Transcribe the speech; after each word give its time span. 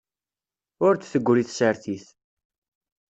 Ur 0.85 0.93
d-tegri 0.95 1.43
tsertit. 1.45 2.05